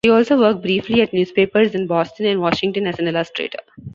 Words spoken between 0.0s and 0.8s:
He also worked